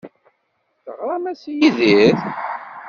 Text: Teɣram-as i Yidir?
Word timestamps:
Teɣram-as 0.83 1.41
i 1.53 1.53
Yidir? 1.59 2.17